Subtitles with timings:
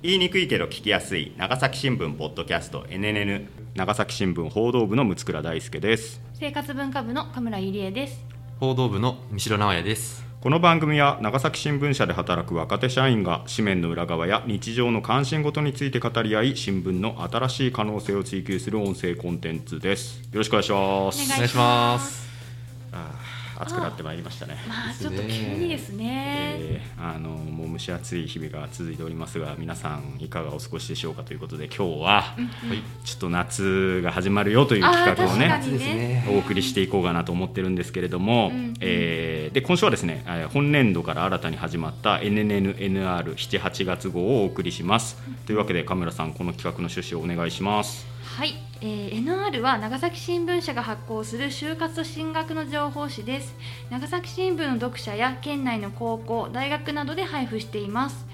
[0.00, 6.20] 言いにくいけど聞きやすい長崎新聞ポッドキャスト NNN 長崎新聞報道部の六倉大輔です。
[6.34, 8.24] 生活文化部の神村入江です。
[8.60, 10.24] 報道部の三城直也です。
[10.40, 20.20] この番組は長崎新聞社で働く若手社員が紙面の裏側や日常の関心事について語り合い新聞の新しい可能性を追求する音声コンテンツです。
[20.30, 21.32] よろしくお願いします。
[21.32, 23.27] お願いします
[23.60, 24.56] 暑くなってまいりましたね。
[24.68, 32.36] まあちょっと急にですね、えーあのもう蒸し暑い日々が続いておりますが皆さんいかがお過ごしでしょうかということで今日は
[33.04, 36.26] ちょっと夏が始まるよという企画をねね。
[36.30, 38.74] お送りしていこうかなと思ってるんですけれども、うんうん。
[38.80, 45.16] えーで今週はですねえー本年度から新たに始まった NNNR78 月号をお送りします、
[45.46, 48.06] というわけで神村さんこの企画の趣旨をお願いします
[48.38, 53.52] はい、えー NR は長崎新聞社が発行する就活と進学の情報誌です。
[53.90, 58.24] 長崎新聞の読者や県内の高校大学などで配布しています。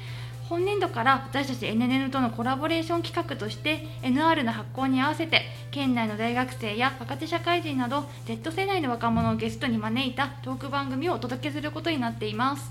[0.51, 5.41] 本年度から私たち NNN とのコラボレーション企画として NR の発行に合わせて
[5.71, 12.71] 県内の大学生や若手社会人など Z 世代の若者をゲストに招いたトーク番組をお届けすることになっています。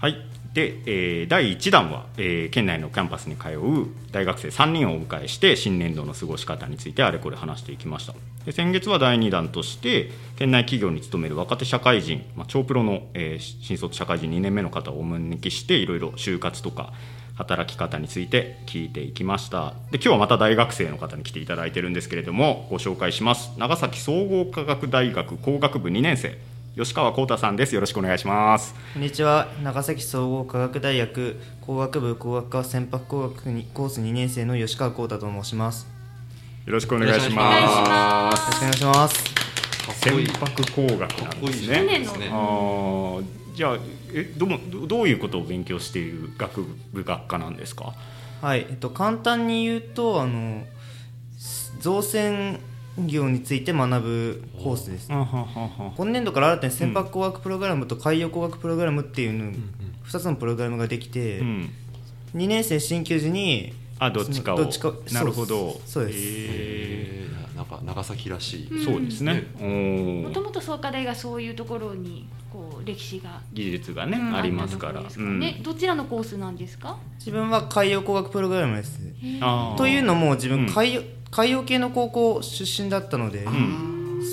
[0.00, 8.14] はいで、えー第1弾は、えー県内のキャンパスに通う大学生3人をお迎えして新年度の過ごし方についてあれこれ話していきました。
[8.44, 16.92] で先月は第2弾として県内企業に勤める若手社会人、まあ、超プロの、えー新卒社会人2年目の方をお招きしていろいろ就活とか
[17.34, 19.74] 働き方について聞いていきました。
[19.90, 23.52] で今日はまた大学生の方に来ていただいてるんですけれどもご紹介します。
[23.56, 26.36] 長崎総合科学大学工学部2年生。
[26.74, 27.74] 吉川幸太さんです。
[27.74, 28.74] よろしくお願いします。
[28.94, 29.48] こんにちは。
[29.62, 35.86] 長崎総合科学大学工学部工学科船舶工学にコース2年生の吉川幸太と申します。
[36.64, 38.36] よろしくお願いします。
[38.36, 39.24] よろしくお願いします。
[40.00, 41.84] 船舶工学なんですね。
[41.98, 43.78] ですねあーじゃあ
[44.14, 46.62] えどもどどういうことを勉強している学
[46.94, 47.92] 部学科なんですか？
[48.40, 50.64] はい、えっと、簡単に言うとあの
[51.80, 52.58] 造船
[52.98, 55.08] 業について学ぶコースです。
[55.10, 59.52] 今年度から新たに船舶工学プログラムと海洋工学プログラムっていうの、
[60.06, 61.70] 2つのプログラムができて、うん。
[62.34, 64.58] 2年生新級時にあどっちかを。
[64.58, 65.80] どっちかなるほど。
[65.86, 66.18] そうです。
[66.18, 67.56] ええー。
[67.56, 68.68] なんか長崎らしい、ん。
[68.68, 69.44] ーそうですね。
[70.24, 74.36] もともと創価大がそういうところにこう歴史が、技術がね、うん。
[74.36, 75.02] ありますから。
[75.02, 76.98] ねどちらのコースなんですか？
[77.18, 78.98] 自分は海洋工学プログラムです。
[79.78, 80.66] というのも自うん。
[80.66, 83.46] 分海洋,、海洋系の高校出身だったので、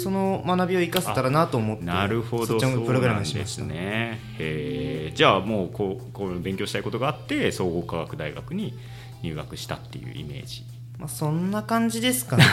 [0.03, 3.63] その学びを生かせたらなと思ってなるほどそっちのプログラムにしました。
[3.63, 4.19] ね。
[4.37, 5.17] へー。
[5.17, 8.77] じゃあもうこうこう勉強したいことがあって総合科学大学に
[9.23, 10.65] 入学したっていうイメージ。
[10.99, 12.43] まあ、そんな感じですかね。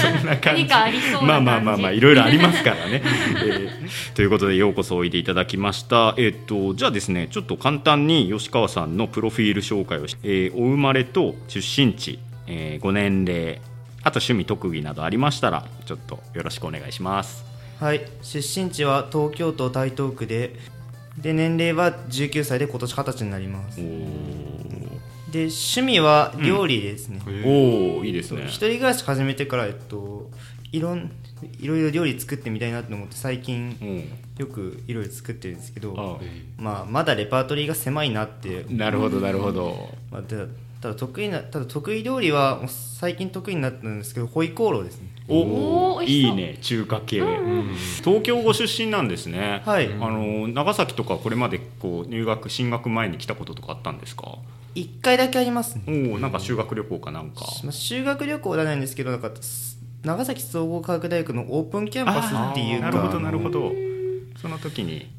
[0.00, 0.62] そんな感じ。
[0.62, 1.26] 何かありそうな感じ。
[1.26, 6.14] まあまあまあまあいろいろありますからね、えーということでようこそおいでいただきました。
[6.16, 13.60] えっ、とじゃあですねちょっと簡単に吉川さんのプロフィール紹介をし、えーお生まれと出身地、えーご年齢
[14.02, 17.44] あと趣味特技などありましたらちょっとよろしくお願いします。
[17.80, 18.06] はい。
[18.22, 20.54] 出身地は東京都台東区で
[21.18, 23.80] で年齢は19歳で今年20歳になります。
[25.32, 28.44] で趣味は料理ですね、おおいいですね。
[28.46, 30.30] 一人暮らし始めてから、えっと、
[30.70, 31.10] いろん
[31.58, 34.04] いろいろ料理作ってみたいなと思って最近うん。
[34.38, 38.66] よくいろいろ作ってるんですけどあまあ、まだレパートリーが狭いなって。
[38.68, 39.94] なるほどなるほど。
[40.10, 40.22] まあ、
[40.80, 45.08] ただ得意なただ得意料理はもう最近得意になったんですけどホイコーローですね。
[45.28, 47.20] おおいいね中華系、
[48.04, 49.62] 東京ご出身なんですね。
[49.64, 49.86] はい。
[49.86, 54.36] あの長崎とかこれまでこう入学進学前に来たこととかあったんですか
[54.74, 57.40] ？1回だけありますね、おおなんか修学旅行かなんか。
[57.64, 59.30] まあ、修学旅行ではないんですけどなんか
[60.04, 62.86] 長崎総合科学大学のオープンキャンパスっていうか。
[62.86, 63.72] なるほどなるほど。
[64.40, 65.10] その時に。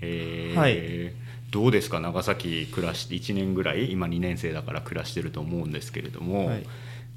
[0.00, 0.58] えー。
[0.58, 2.00] はいどうですか？
[2.00, 6.62] 長崎暮らして1年ぐらい今2年生だから暮らしてると思うんですけれども、はい。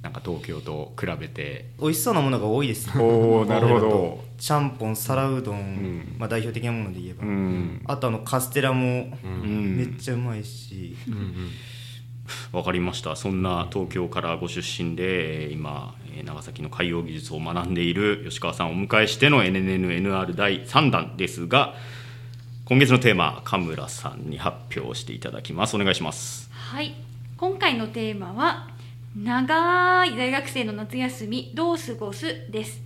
[0.01, 1.65] なんか東京と比べて。
[1.81, 2.89] 美味しそうなものが多いです。
[2.97, 4.23] おお なるほど。
[4.37, 6.15] ちゃんぽん皿うどん、ん。
[6.17, 7.81] まあ、代表的なもので言えば、うん。
[7.85, 9.75] あとあのカステラもうん。
[9.77, 11.49] めっちゃうまいし、うんうん。
[12.53, 13.15] わかりました。
[13.17, 21.73] そんな東京からご出身でえー今えー長崎の海洋技術を学んでいる吉川さんをお迎えしての NNNR 第3弾ですが
[22.69, 25.75] 今月のテーマ神村さんに発表していただきます。
[25.75, 26.51] お願いします。
[26.51, 26.93] はい。
[27.35, 28.67] 今回のテーマは
[29.17, 32.45] 長い大学生の夏休みどう過ごす？
[32.51, 32.79] です。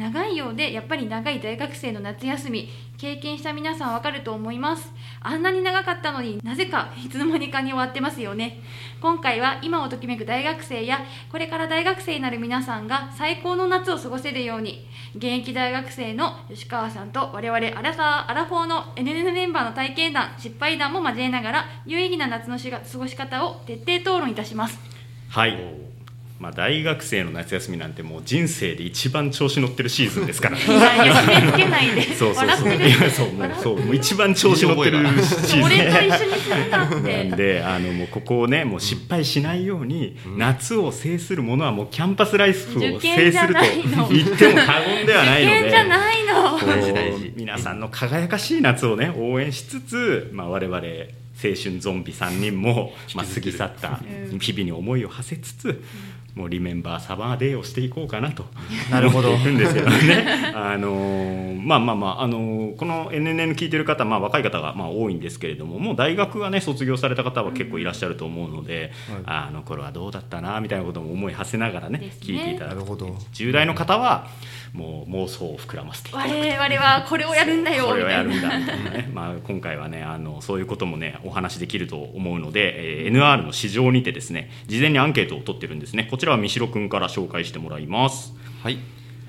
[0.00, 4.90] 長いようでやっぱり長い大学生の夏休み経験した皆さんわかると思います。
[5.20, 8.62] あんなに長かったのになぜかいつの間にかに終わってますよね。
[9.02, 11.00] 今回は今をときめく大学生や
[11.30, 24.78] これから大学生になる皆さんが最高の夏を過ごせるように現役大学生の吉川さんと我々アラサーアラフォーの NN メンバーの体験談失敗談も交えながら有意義な夏のしが過ごし方を徹底討論いたします。
[25.28, 25.90] はい。
[26.40, 30.56] まあ、大学生の夏休みなんてもう人生で一番調子乗ってるシーズンですから。
[30.56, 32.02] いやいや締め付けないで。
[32.16, 32.64] そうそうそう。
[32.64, 32.88] 笑ってる。
[32.88, 35.62] いやそうもうそうもう一番調子乗ってるシーズン。
[35.64, 37.24] 俺と一緒にするんだって。
[37.24, 43.60] なんであのもうここをねもう失敗しないように、夏を制するものはもうキャンパスライフを制すると
[44.10, 45.56] 言っても過言ではないので。
[45.58, 46.58] 受験じゃないの。
[46.58, 46.92] こう大事。
[46.94, 50.78] 大事皆さんの輝かしい夏をね応援しつつ、まあ、我々
[51.42, 54.00] 青春ゾンビ3人も、まあ、過ぎ去った
[54.38, 55.82] 日々に思いを馳せつつ、
[56.34, 58.46] もうリメンバーサマーデーをしていこうかなと
[58.90, 59.30] なるほど。
[59.30, 60.26] 思っていくんですけどね。
[60.54, 68.92] あのーまあまあまあ、あのーこの NNN 聞いてる方、まあ、若い方がまあ多いんですけれどももう大学はね卒業された方は結構いらっしゃると思うので、
[69.26, 72.12] ああの頃はどうだったなみたいなことも思い馳せながらねね。
[72.20, 73.06] 聞いていただくなるほど。
[73.34, 74.26] 10代の方は
[74.72, 76.30] もう妄想を膨らませていただく。
[76.30, 77.86] 我々はこれをやるんだよ。
[77.86, 86.06] これをやるみんだみたいなね、 まあ、今回はねあのそういうこともねお話できると思うので、えー NR の市場にてですね事前にアンケートを取ってるんですね。
[86.10, 88.32] こちらは三代君から紹介してもらいます。
[88.62, 88.78] はい、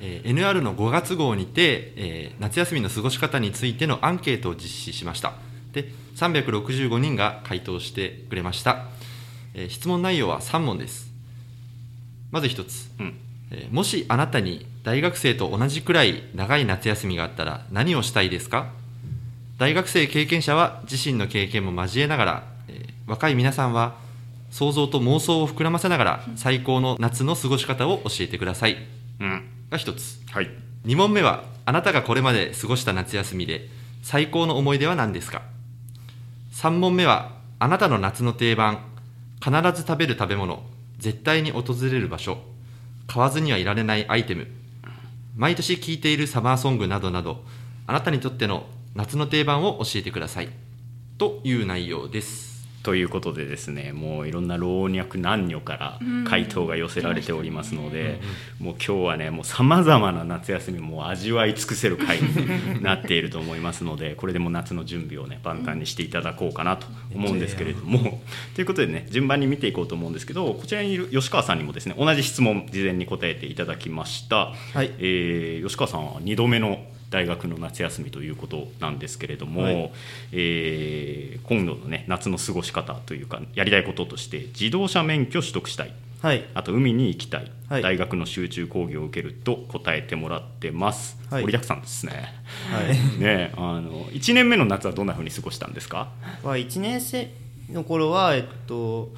[0.01, 5.33] えー NR の5月号にて、えー夏休みの過ごし方についてのアンケートを実施しました。
[5.73, 8.87] で365人が回答してくれました、
[9.53, 11.11] えー質問内容は3問です。
[12.31, 13.05] まず1つ、うん。
[13.05, 13.30] えー
[13.71, 18.69] もしあなたに大学生と同じくらい長い夏休みがあったら何をしたいですか？
[19.57, 23.95] 大学生経験者は自身の経験も交えながら、えー若い皆さんは
[24.51, 28.77] 想像と妄想を膨らませながら最高の夏の過ごし方を教えてください。
[29.19, 29.43] うん。
[29.69, 30.21] が一つ。
[30.31, 30.49] はい。
[30.85, 33.67] 2問目はあなたがこれまで過ごした夏休みで
[34.01, 35.41] 最高の思い出は何ですか
[36.53, 38.79] ？3問目はあなたの夏の定番
[39.43, 40.63] 必ず食べる食べ物
[40.99, 42.37] 絶対に訪れる場所
[43.11, 44.47] 買わずにはいられないアイテム。
[45.35, 47.43] 毎年聴いているサマーソングなどなど
[47.85, 50.49] あなたにとっての夏の定番を教えてください。
[51.17, 52.50] という内容です。
[52.83, 58.19] ということでですねもういろんな老若男女から回答が寄せられておりますので、
[58.59, 68.21] もう今日はねもうさまざまな夏休みも味わい尽くせる回になっていると思いますので これでもう夏の準備をね万端にしていただこうかなと思うんですけれども。
[68.55, 74.91] ということでね順番に見ていこうと思うんですけどこちらにいる吉川さんにもですね同じ質問事前に答えていただきました、はい。
[74.99, 79.91] えー吉川さんは2度目の大学の夏休みということなんですけれども、はい。
[80.31, 85.93] えー今度のね夏の過ごし方というかやりたいこととして自動車免許取得したい。
[86.21, 86.45] はい。
[86.53, 87.81] あと海に行きたい、はい。
[87.81, 91.41] 大学の集中講義を受けると答えてもらってます、はい。
[91.41, 92.33] 盛りだくさんですね。
[92.71, 92.97] はい。
[93.19, 96.09] ねあの1年目の夏はどんなふうに過ごしたんですか？
[96.43, 97.29] は1年生
[97.69, 99.11] の頃はえっと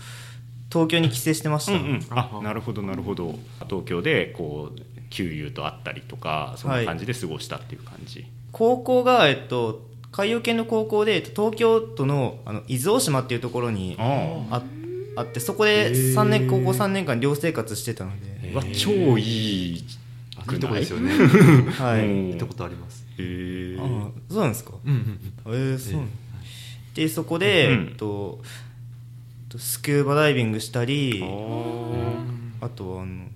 [0.72, 3.38] 東京に帰省してました、うんうん、あなるほどなるほど。
[3.70, 4.80] 東京でこう
[5.14, 14.64] 旧友と会ったりとかそんな感じで過ごしたっていう感じ、高校が、えっと、海洋系の高校でえっと東京都のあの伊豆大島っていうところにああ。
[15.16, 18.90] あってそこで3年高校3年間寮生活してたので、わ超
[19.20, 19.86] いい
[20.36, 21.12] あいいとこですよね。
[21.78, 22.28] はい、うん。
[22.30, 23.06] 行ったことあります。
[23.20, 24.72] へーあそうなんですか？
[24.84, 26.02] うんうんえー、そう
[26.96, 28.42] でそこで、うんえっと
[29.50, 31.22] とスキューバダイビングしたり
[32.60, 33.28] あとはあの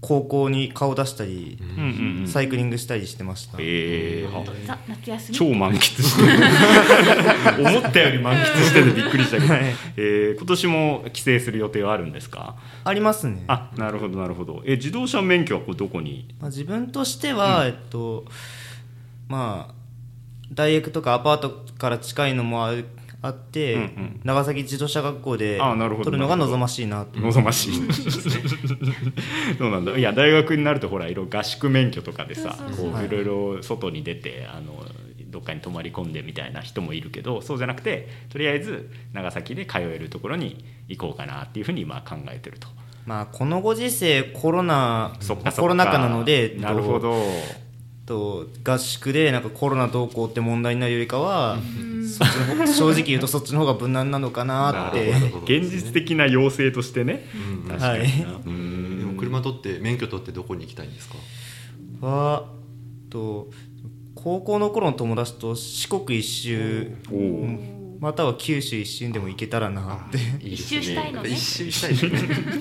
[0.00, 1.86] 高校に顔出したり、うんう
[2.18, 2.26] んうん。
[2.26, 4.78] サイクリングしたりしてました、えー。
[4.88, 5.36] 夏休み？
[5.38, 7.68] 超満喫してる。
[7.68, 9.64] 思ったより満喫しててびっくりしたけど、はい。
[9.96, 10.38] えー。
[10.38, 12.56] 今年も帰省する予定はあるんですか？
[12.84, 13.44] ありますね。
[13.48, 14.62] あなるほどなるほど。
[14.64, 16.34] え自動車免許はこれどこに？
[16.40, 18.24] まあ、自分としては、えっと
[19.28, 19.74] まあ
[20.52, 22.86] 大学とかアパートから近いのもある
[23.22, 24.20] あって、うんうん。
[24.24, 26.04] 長崎自動車学校であなるほど。
[26.04, 27.20] 取るのが望ましいなと。
[27.20, 27.72] 望ましい。
[29.58, 29.96] そうなんだ。
[29.96, 32.92] いや大学になるとほらいろいろ合宿免許とかでさそうそうそう。
[32.92, 33.24] はいこうい。
[33.24, 34.84] ろいろ外に出てあの
[35.28, 42.66] どっかに泊まり込んでみたいな人もいるけどそうじゃなくてとりあえず長崎で通えるところに行こうかなっていうふうに今考えてると。
[43.06, 45.62] まあこのご時世コロナそっかそっか。
[45.62, 47.14] コロナ禍なのでなるほど
[48.10, 51.58] と合宿でなんかコロナどうこうって問題になるよりかは、
[52.18, 55.12] そっちの方 正直言うとそっちの方が無難なのかなって。
[55.44, 57.28] 現実的な要請としてね、
[57.64, 57.68] うん。
[57.68, 58.40] 確かにな、はい。
[58.40, 61.08] うでんも車取って免許取ってどこに行きたいんです
[62.00, 62.06] か？
[62.06, 62.46] は
[63.10, 63.48] と
[64.16, 66.90] 高校の頃の友達と四国一周
[68.00, 70.16] または九州一周でも行けたらなって。
[70.42, 71.28] いいです一周したいのね。
[71.28, 72.10] 一周したい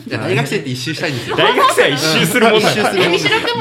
[0.09, 1.37] 大学生って一周したいんですよ。
[1.37, 2.93] 大学生は一周するもんだから。
[3.09, 3.15] も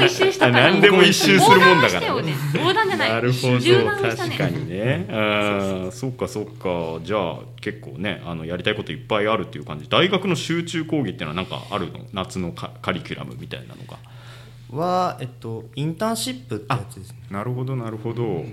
[0.05, 2.07] 一周したから何でも一周するもんだから。
[2.09, 3.61] 横断したよね横断じゃないなるほど。
[4.17, 5.07] 確かにね。
[5.09, 6.99] あーそっかそっか。
[7.05, 9.89] じゃあ結構ねあのやりたいこといっぱいあるっていう感じ。
[9.89, 12.01] 大学の集中講義っていうのはなんかあるの？
[12.13, 13.99] 夏のカカリキュラムみたいなのが。
[14.77, 17.19] はえっとインターンシップってやつですね。
[17.31, 18.45] なるほどなるほど。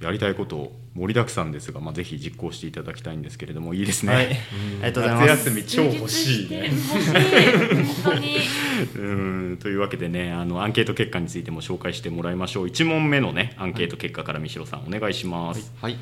[0.00, 4.26] やりたいこと盛りだくさんですが、まあ、ぜひ実行していただきたいんですけれどもいいですね、はい。
[4.26, 4.34] あり
[4.82, 6.68] がとうございます夏休み超欲しいね
[9.60, 12.66] というわけでねあのアンケート結果についても紹介してもらいましょう。
[12.66, 15.96] 1問目のねアンケート結果から三代さんお願いします、はい、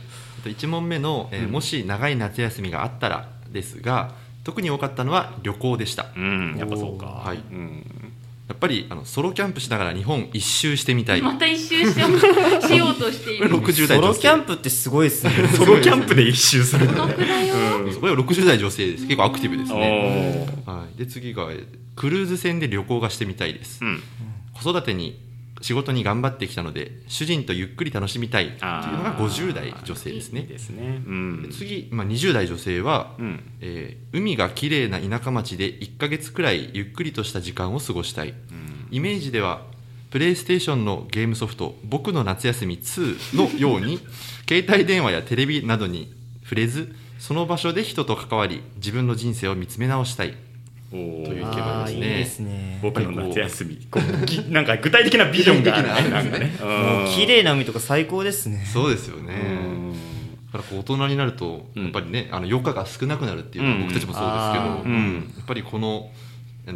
[0.45, 1.51] 1問目の、えーうん。
[1.53, 4.15] もし長い夏休みがあったら」ですが
[4.45, 6.07] 特に多かったのは旅行でした。
[6.17, 6.57] うん。
[6.59, 7.07] やっぱそうか。
[7.07, 7.37] はい。
[7.37, 8.08] うん
[8.49, 11.23] やっぱりあのソロキャンプしながら日本一周してみたい。
[11.23, 12.19] また一周しよう
[12.67, 13.51] しようとしている。
[13.51, 15.33] 60代ソロキャンプってすごいですね。
[15.55, 16.87] ソロキャンプで一周する。
[16.87, 17.55] 独だよ。
[17.85, 17.93] うん。
[17.93, 19.05] そこは60代女性です。
[19.05, 21.65] 結構アクティブですね、はい、で次がえー
[21.99, 24.01] クルーズ船で旅行がしてみたいです、うん。
[24.55, 25.19] 子育てに
[25.61, 31.03] 仕事に頑張ってきたので主人とゆっくり楽しみたいっていうのが50代女性ですいいねですね。
[31.07, 31.43] うん。
[31.43, 33.41] で次、まあ、20代女性は、うん。
[33.61, 38.33] えー海が綺麗な田舎町で1ヶ月くらいゆっくりとした時間を過ごしたい、
[38.91, 39.63] イメージでは
[40.11, 44.01] プレイステーションのゲームソフト「僕の夏休み2」のように
[44.49, 46.13] 携帯電話やテレビなどに
[46.43, 50.35] 触れずその場所で人と関わり自分の人生を見つめ直したい
[50.91, 51.97] という意見がですね。
[51.97, 52.79] いいですね。
[52.83, 53.87] 僕の夏休み。
[53.91, 55.89] こうぎ なんか具体的なビジョンがある。
[56.05, 56.23] ねな。
[56.23, 56.53] んかね。
[56.61, 58.65] もう綺麗な海とか最高ですね。
[58.65, 59.35] そうですよね。
[59.35, 59.93] うん。
[60.53, 64.95] だからこう大人になるとうんやっぱりね、あの余暇が少なくなるっていう僕たちもそうですけど、
[65.39, 66.11] やっぱりこの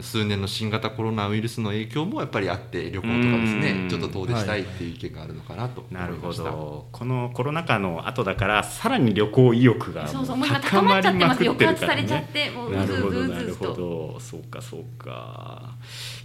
[0.00, 3.88] 数年の新型コロナウイルスの影響もやっぱりあって旅行とかですね、うん。
[3.88, 14.20] ちょっと遠出したいっていう意見があるのかなと思いなるほどこのコロナ禍の後だからさらに旅行意欲がそうそうもう今高まっちゃってます抑圧されちゃってもううなるほどなるほど。
[14.20, 15.74] そうかそうか。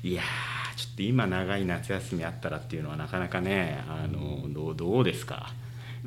[0.03, 5.50] いやーちょっと今長い夏休みあったらっていうのはなかなかねあのどうどうですか？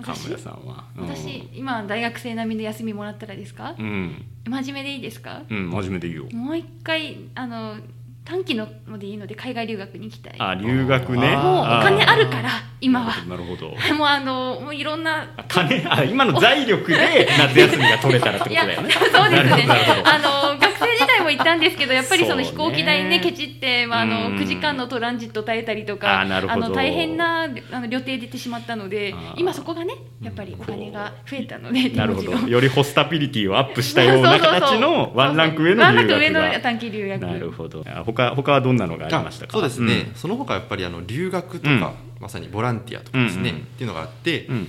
[0.01, 0.85] 川私村さんは。
[0.97, 1.09] うん。
[1.09, 3.75] 私今大学生並みで休みもらったらですか？
[3.79, 4.25] うん。
[4.49, 5.43] 真面目でいいですか？
[5.49, 6.27] うん真面目でいいよ。
[6.33, 7.77] もう一回あの
[8.25, 10.35] 短期のでいいので海外留学に行きたい。
[10.39, 11.37] あ留学ね。
[11.37, 12.51] もうお金あるから
[12.81, 13.25] 今は。
[13.27, 15.29] なるほどもうあのもういろんな。
[15.37, 18.91] あ金あ今の財力で夏休みが取れたらってことだよね。
[18.93, 19.67] そうですなるほね
[20.05, 20.19] あ
[20.53, 24.11] の学生時代も行ったんですけどやっぱりその飛行機代ねケチって、まあ、あうん。
[24.11, 26.69] の9時間のトランジット耐えたりとかあなるほど。
[26.69, 32.33] の大変なあの旅程出てしまったので今そこがねやっぱりお金が増えたのでなるほど。
[32.33, 36.61] よりホスタビリティをアップしたような形の ワンランク上のワンラ留学ンク上のが。
[36.61, 37.21] 短期留学。
[37.21, 37.85] なるほど。
[37.87, 39.53] あ他他はどんなのがありましたか？
[39.53, 43.63] そうですね、その他やっぱりあの留学とか、うんまさにボランティアとかですね、うんうん。
[43.63, 44.69] っていうのがあって、うん。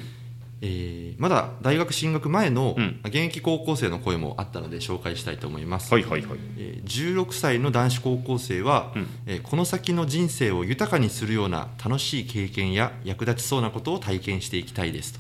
[0.64, 3.00] えーまだ大学進学前のうん。
[3.04, 6.40] 現役高校生の声もあったので紹介したいと思います、はいはいはい。
[6.58, 9.08] えー16歳の男子高校生は、うん。
[9.28, 15.20] えーこの先の人生を豊かにするような楽しい経験や役立ちそうなことを体験していきたいですと、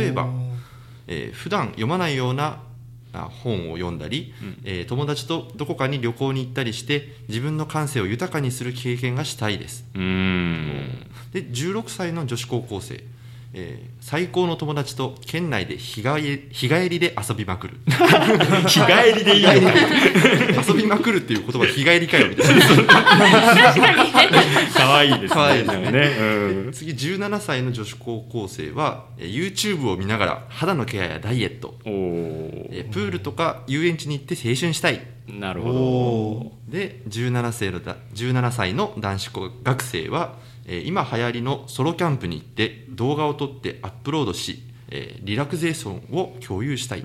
[0.00, 0.28] 例えば、
[1.06, 2.58] えー普段読まないようなあ
[3.24, 4.60] 本を読んだり、うん。
[4.64, 9.84] えー友達とどこかに旅行に行ったりして自分の感性を豊かにする経験がしたいです。
[11.32, 13.02] で16歳の女子高校生、
[13.56, 17.80] えー最高の友達と県内で日帰り日帰りで遊びまくる。
[18.68, 19.50] 日帰りでいいよ
[20.64, 22.64] 遊びまくるっていう言葉日帰りかよみたいな。
[24.74, 25.54] 可愛いですね。
[25.54, 25.90] いですね。
[25.90, 26.72] ねうん。
[26.72, 35.00] 次17歳の女子高校生はえー YouTube を見ながら肌のケアやダイエット、えープールとか遊園地に行って青春したい。
[35.28, 40.34] なるほで17歳のだ17歳の男子高学生は、
[40.66, 47.02] えー今流行りのソロキャンプに行って動画を撮ってアップロードし、えーリラクゼーションを共有したい、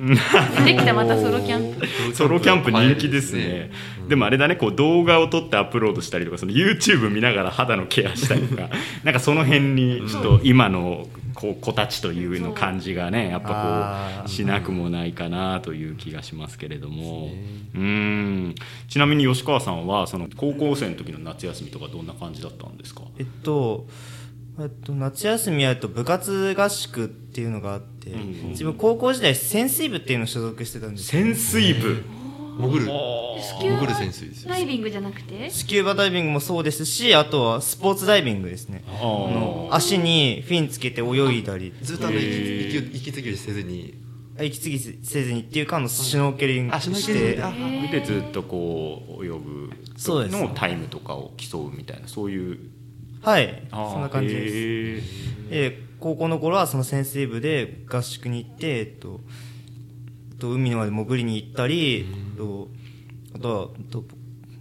[0.65, 1.79] できたまたソロキャンプ。
[1.81, 3.41] ど ソロキャンプ人気ですね。
[3.41, 8.69] 流行りですねでもあれだねこう動画を撮ってアップロードしたりとかその YouTube 見ながら肌のケアしたりとか
[9.05, 17.29] なんかその辺にちょっと今のこう子たちというの感じがねやっぱこうしなくもないかなという気がしますけれども。
[17.73, 18.55] うん。
[18.89, 23.03] ちなみに吉川さんはその高校生の時の夏休みとかどんな感じだったんですか？
[23.17, 23.87] えっと
[24.59, 31.23] えっと夏休みやると部活合宿っていうのがあって、うんうん自分高校時代潜水部っていうのを所属してたんですよ。
[31.23, 32.03] 潜水部？
[32.57, 32.85] 潜る。
[33.59, 34.49] 潜る潜水ですよ。
[34.49, 35.49] ダイビングじゃなくて？
[35.49, 38.83] スキューバダイビングもそうですしあとはスポーツダイビングですね。
[39.69, 41.73] 足にフィンつけて泳いだり。
[41.81, 42.95] ずっとあのへ息ー。
[42.95, 43.93] 息息継ぎせずに。
[44.39, 47.35] 息継ぎせずにっていうかあのシュノーケリングあシュノーしてケリン
[47.81, 47.87] グ。
[47.87, 50.37] あでずっとこう泳ぐそうです。
[50.37, 52.59] のタイムとかを競うみたいなそういう。
[53.21, 53.67] はい。
[53.69, 55.07] そんな感じです。
[55.51, 59.19] へで高校の頃はその潜水部で合宿に行って、えっと、
[60.41, 62.05] と海のまで潜りに行ったり、
[62.35, 62.69] と
[63.35, 64.03] あとはと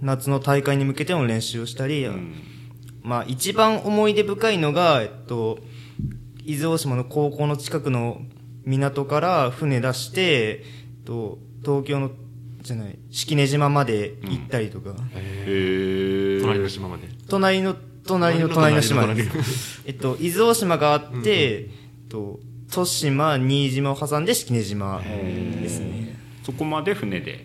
[0.02, 2.06] 夏の大会に向けての練習をしたり、
[3.02, 5.58] まあ、一番思い出深いのが、えっと、
[6.44, 8.20] 伊豆大島の高校の近くの
[8.64, 10.64] 港から船出して、え
[11.00, 12.10] っと、東京の
[12.62, 17.08] じゃない式根島まで行ったりとか、へえ隣の島まで。
[17.28, 17.74] 隣の
[18.06, 19.82] 隣の隣の島です。
[19.86, 21.70] えっと、伊豆大島があって、え
[22.06, 22.38] っと、
[22.70, 26.16] 豊島、新島を挟んで式根島ですね。
[26.44, 27.44] そこまで船で？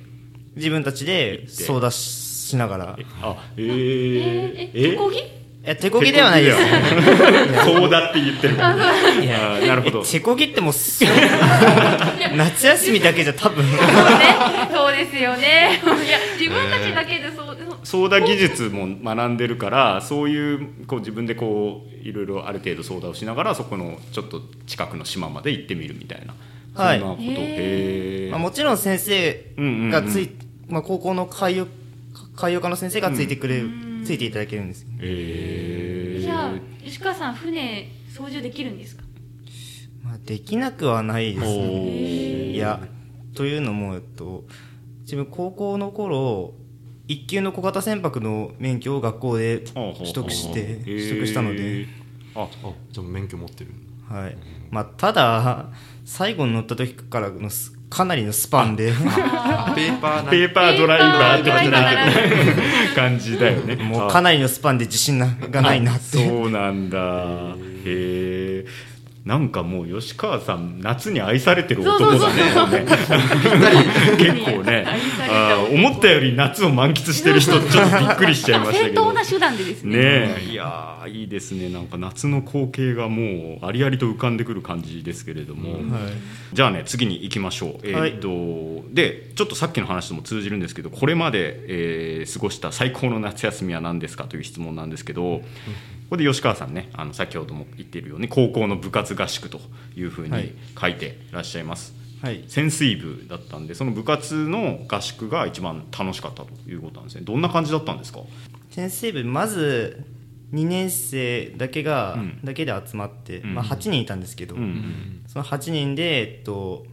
[0.56, 3.00] 自分たちで相談しながら。
[3.22, 4.92] あへええー、え？
[4.92, 5.18] 手こぎ？
[5.18, 5.22] い
[5.68, 6.58] や、手こぎではないです。
[7.66, 10.04] そうだって言ってるいやなるほど。
[10.06, 11.04] え手こぎってもうす、
[12.36, 13.66] 夏休みだけじゃ多分。
[13.66, 13.82] そうね。
[14.72, 15.82] そうですよね。
[15.84, 26.34] いや自分たちだけでそうそうソーダ技術も学んでるからそういうこう自分でこういろいろある程度相談をしながらそこのちょっと近くの島まで行ってみるみたいな、
[26.74, 27.00] はい。
[27.00, 27.24] そんなこと。
[27.24, 29.46] へへえまあ、もちろん先生
[29.92, 30.32] がつい、
[30.68, 31.68] まあ、高校の海洋
[32.36, 33.70] 海洋科の先生がついてくれる、
[34.06, 36.52] ついていただけるんですへえじゃあ
[36.84, 39.04] 吉川さん船操縦できるんですか？
[40.04, 42.52] まあ、できなくはないですおねー。
[42.52, 42.82] いや
[43.36, 44.44] というのも、えっと、
[45.02, 46.54] 自分高校の頃
[47.08, 51.88] 一級の小型船舶の免許を学校で取得して取得したので、
[52.36, 52.48] ああ
[52.92, 53.72] じゃあ免許持ってる。
[54.10, 54.38] はい。
[54.72, 55.70] まあ、ただ
[56.04, 58.92] 最後に乗った時からのすかなりのスパンで。
[58.92, 62.96] ペーパーな ペーパードライバー的ペーパードライバなー。
[62.96, 63.76] 感じだよね。
[63.76, 66.28] もうかなりのスパンで自信ながないなって。
[66.28, 66.98] そうなんだ。
[66.98, 68.35] へえ
[69.26, 72.44] なんかもう吉川さん夏に愛されてる男だね。
[74.20, 74.86] 結構ね
[75.28, 79.06] あー思ったより夏を満喫してる人ちょっとびっくりしちゃいました正けど。
[79.06, 79.98] 当な手段でですね。
[79.98, 80.46] ねえ。
[80.52, 81.70] いやーいいですね。
[81.70, 85.82] なんか夏の光景がもうありありと浮かんでくる感じですけれども、はい。
[86.54, 95.42] じゃあね次に行きましょう、えーっとでちょっとさっきの話とも通じるんですけどこれまで、えー過ごした最高の夏休みは何ですかという質問なんですけど、
[96.06, 99.60] ここで吉川さんねあの先ほども言っているように高校の部活合宿と
[99.96, 100.44] いうふうはい。
[100.44, 102.44] に書いてらっしゃいます、はい。
[102.48, 107.22] 潜水部だったんでその部活の合宿が一番楽しかったということなんですね。
[107.24, 108.20] どんな感じだったんですか？
[108.70, 110.04] 先生部まず
[110.54, 112.40] 2年生だけが、うん。
[112.44, 113.56] だけで集まって、うん。
[113.56, 115.24] まあ、8人いたんですけど、うん。
[115.28, 116.86] その8人で、えっと、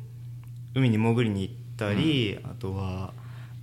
[0.74, 3.12] 海に潜りに行ったり、あとは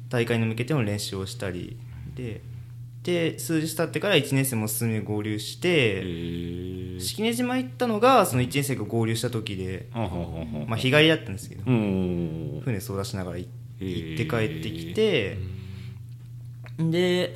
[0.10, 1.78] 大会に向けての練習をしたり
[2.16, 2.42] で
[3.04, 7.00] で数日経ってから1年生も数名合流しえて、ー。
[7.00, 12.62] 式根島行ったのがその1年生が合流した時で、まあ、日帰りだったんですけど、うん。
[12.64, 13.50] 船操舵しながら行っ
[14.18, 15.38] て帰ってきて、
[16.78, 17.36] で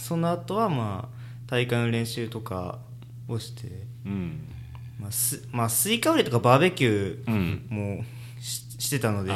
[0.00, 2.78] その後はまあ大会の練習とか
[3.28, 3.68] をして、
[4.06, 4.46] うん。
[5.00, 8.04] まあすまあ、スイカ売りとかバーベキューうんも
[8.40, 9.32] ししてたので、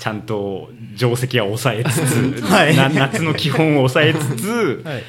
[0.00, 2.74] ちゃんと定石は抑 えつつ、はい。
[2.74, 5.02] な夏の基本を抑えつつ、はい。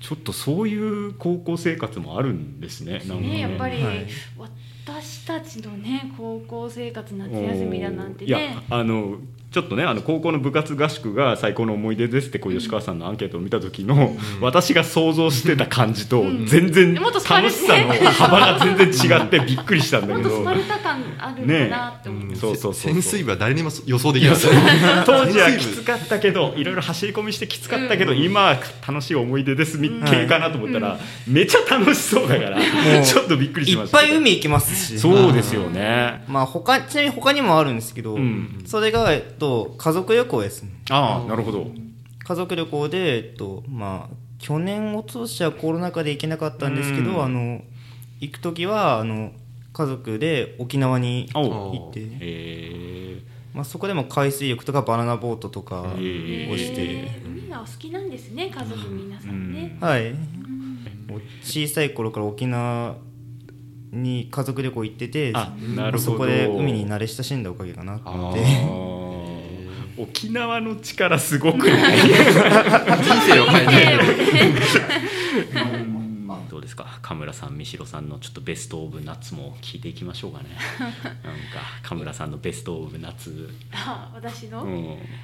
[0.00, 3.24] ちょっとそういう高校生活もあるんですねなんか。
[3.24, 4.06] ねやっぱり、はい。
[4.86, 9.18] 私たちのね高校生活夏休みだなんていやねあの
[9.54, 16.44] ちょっとねあの高校の部活合宿が最高の思い出ですってこう吉川さんのアンケートを見た時の、私が想像してた感じとん。
[16.44, 20.28] 全然楽しさの 幅が全然違ってびっくりしたんだけど。
[20.28, 24.34] もっとスパルタ感あるのかなって思って、そうそう潜水部は誰にも予想できない。
[25.06, 32.58] 当時はきつかったけどいろいろ走り込みしてきつかったけど、今は楽しい思い出ですみ系かなと思ったら、めちゃ楽しそうだから、
[33.04, 33.98] ちょっとびっくりしいっました。
[33.98, 34.98] ぱい海行きますし。
[34.98, 36.24] そうですよね。
[36.26, 38.64] まあ他ちなみに他にもあるんですけど、うん。
[38.66, 39.43] それが、えっと、
[39.76, 40.70] 家族旅行ですね。
[40.90, 41.66] ああなるほど。
[42.26, 47.24] 家族旅行で、えっとまあ、去年おととしはコロナ禍で行けなかったんですけど、うん。
[47.24, 47.62] あの
[48.20, 49.32] 行く時はあの
[49.72, 53.22] 家族で沖縄にお行って、え。
[53.54, 60.12] まあ、そこでも海水浴とかバナナボートとかをして、えー海がお好きなんですね家族皆さんね、はい、
[61.08, 62.96] もう小さい頃から沖縄
[63.92, 66.12] に家族旅行行っててあなるほど。
[66.12, 68.04] そこで海に慣れ親しんだおかげかなって
[69.96, 71.98] 沖縄の力すごくない？
[72.02, 72.10] 人
[73.28, 75.73] 生を変えないどう
[76.64, 76.98] ですか？
[77.02, 80.46] 神村さん三代さんのちょっとベスト・オブ・ナッツも聞いていきましょうかね。
[80.82, 81.00] なんか
[81.82, 84.74] 神村さんのベスト・オブ・ナッツ、あ私の、うん、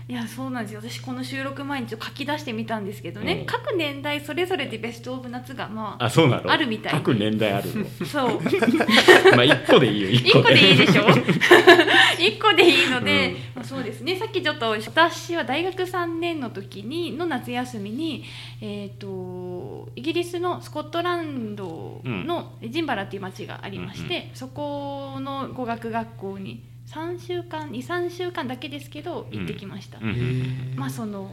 [0.09, 0.81] いやそうなんですよ。
[0.83, 3.47] 私この収録前にちょっと書き出してみたんですけどね、うん。
[3.47, 6.51] 各年代それぞれでベスト・オブ・夏がまああそうなの？
[6.51, 8.07] あるみたい各年代あるの？
[8.07, 8.41] そう。
[9.35, 10.11] まあ一個でいいよ。
[10.11, 11.03] 一1個個でいいでしょ？
[12.21, 14.17] 1個でいいので、まあ、そうですね。
[14.17, 18.25] さっきちょっと私は大学3年の時にの夏休みに、
[18.61, 31.31] えー、とイギリスのスコットランドのエジンバラっていう町がありまして、そこの語学学校に3週間23週間だけですけど行ってきました、うんうんまあその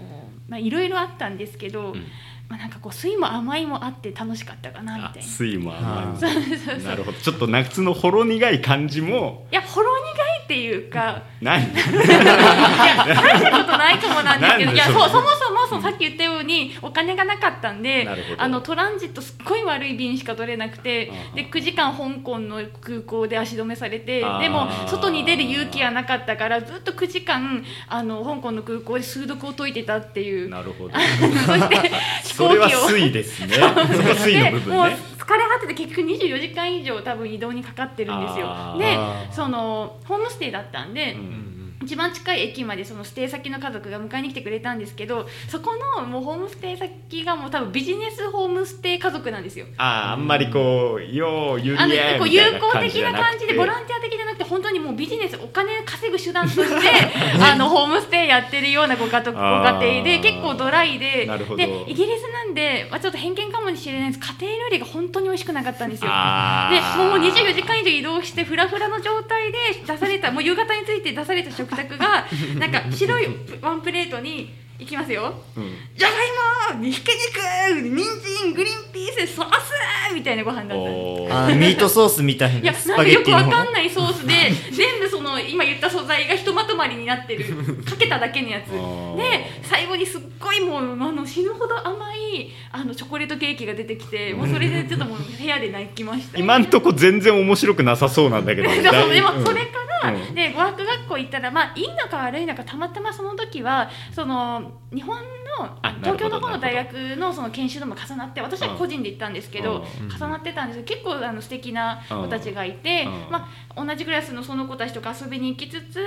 [0.47, 2.05] まあいろいろあったんですけど、うん。
[2.49, 5.27] まあなんかこう酸いも甘いもあって楽しかったかなみあたいな。
[5.27, 6.05] 水も甘い。
[6.15, 6.77] もそうそうそう。
[6.83, 7.19] なるほど。
[7.19, 9.45] ちょっと夏のほろ苦い感じも。
[9.51, 30.49] いやほろ苦いっていうか ないいや大したことないかもなんですけどいやそううそもそもそのさっき言ったようにお金がなかったんであのトランジットすっごい悪い便しか取れなくてで9時間香港の空港で足止めされてでも外に出る勇気がなかったからずっと9時間あの香港の空港で数読を解いてたっていう。
[30.49, 30.93] なるほど。
[30.97, 31.91] そして
[32.23, 32.95] 飛 それは行機を。
[32.97, 33.55] 水ですね。
[33.57, 33.85] そこは
[34.25, 38.47] 水の部分でもうね疲れ果てて結局24時間以上多分移動にかかってるんですよ。
[38.79, 38.97] で
[39.31, 41.46] そのホームステイだったんで、うん
[41.87, 49.65] 一番近い駅までそのステイ先の家族が迎えに来てくれたんですけどそこのもうホームステイ先がもう多分ビジネスホームステイ家族なんですよ。
[49.77, 56.89] あーあんまりこうようゆりこうみたいな友好的な感じでボランティア的じゃなくて本当にもうビジネスお金稼ぐ手段として
[57.41, 66.09] あのホームステイやってるようなご家族ご家庭で 結構ドライででイギリスなんで、まあ、ちょっと偏見かもしれないです家庭料理が本当に美味しくなかったんですよ。
[66.11, 72.25] あでーもう24時間以上移動してフラフラの状態で出されたもう夕方について出された食卓が
[72.59, 73.27] なんか白い
[73.61, 75.33] ワンプレートにいきますよ。
[75.55, 75.73] うん。
[75.95, 84.33] じゃがいもひき肉人参グリーンピースソースみたいなご飯だったあーミートソースみたいいやなんかよくわかんないソースで
[84.71, 87.45] 全部その今言った素材がひとまとまりになってる。
[87.83, 88.67] かけただけのやつ。
[88.67, 96.37] で最後にすっごいもうあの死ぬほど甘いあのチョコレートケーキが出てきてもうそれでちょっともう部屋で泣きました。
[96.37, 98.77] 今んとこ全然面白くなさそうなんだけど で
[99.21, 100.35] もそれから、うん。
[100.35, 110.09] で語学学校行ったらまあいいのか悪いのかたまたまその時はその日本の東京の方の大学のその研修とも重なって私は個人で行ったんですけど、うん。
[110.09, 110.83] 重なってたんです。
[110.83, 113.31] けど結構あの素敵な子たちがいて、うん。
[113.31, 115.99] まあ、同じクラスのその子たちとか遊びに行きつつ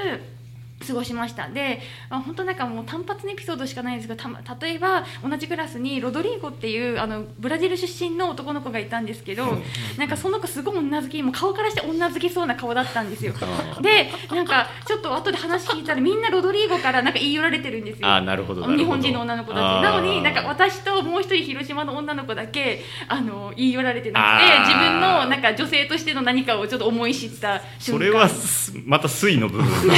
[0.87, 1.49] 過ごしました。
[1.49, 9.59] で、まあ、本当なんかもう単発のエピソードしかないんですけどたま例えば同じクラスにロドリーゴっていうあのブラジル出身の男の子がいたんですけど、
[9.99, 13.35] なんかその子すごい女好きもう顔からして女好きそうな顔だったんですよ。
[13.77, 18.09] あでなんかちょっと後で話聞いたらみんなロドリーゴからなんか言い寄られてるんですよ。
[18.09, 19.61] あーなるほど日本人の女の子たち。
[19.61, 27.99] なのになんか私ともう一人広島の女の子だけあの言い寄られてなくて自分のなんか女性としての何かをちょっと思い知った瞬間。
[27.99, 29.89] それはすまた水の部分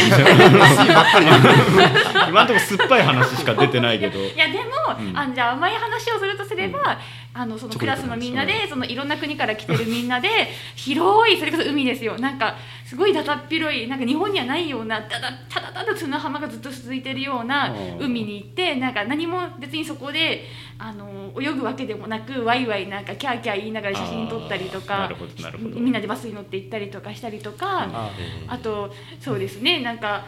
[0.58, 4.18] なんじゃない今んところ酸っぱい話しか出てないけど。
[4.18, 4.64] いやでも、
[4.98, 5.16] うん。
[5.16, 6.98] あじゃあ甘い話をするとすれば、
[7.34, 10.28] あのそのクラスのみんなでそのいろんな国から来てるみんなで
[10.76, 12.18] 広いそれこそ海ですよ。
[12.18, 20.44] なんかすごいだだっ広いなんか日本にはないようなただただただ砂浜がずっと続いてるようなうん海に行ってなんか何も別にそこで
[20.78, 25.80] あの泳ぐわけでもなくワイワイなんかキャーキャー言いながら写真撮ったりとかあーなるほどなるほど。
[25.80, 27.88] みんなでバスに乗って行ったりとかしたりとか。
[27.92, 28.10] あ
[28.48, 30.24] あとそうですねなんか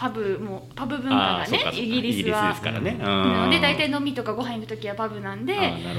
[0.00, 2.48] パブもパブ文化がねイギリスは。
[2.48, 2.96] ですからね。
[2.98, 5.54] なので大体の飲みとかご飯行く時はパブなんで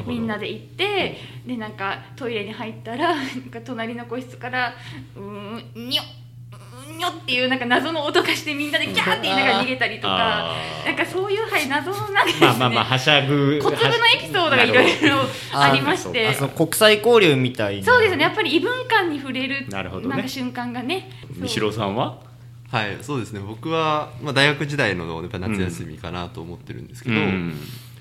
[0.07, 4.73] みんなで行ってでなんかトイレに入ったらなんか隣の個室から
[5.15, 6.03] 「うーんにょ
[6.97, 15.17] にょ」っていうなんか謎の音がしてみんなでキャーって言いながら逃げたりとかなんかそういうはい謎なんですね、まあまあまあはしゃぐ小粒のエピソードがいろいろ
[15.53, 16.27] ありまして。
[16.27, 17.85] あその国際交流みたいな。
[17.85, 18.23] そうですね。
[18.23, 20.17] やっぱり異文化に触れるなるほどね。
[20.17, 21.07] んか瞬間がね。
[21.39, 22.30] 三代さんは？
[22.71, 23.41] はいそうですね。
[23.41, 27.53] 僕は、まあ、大学時代のやっぱ夏休みかなと思ってるんですけど、うん。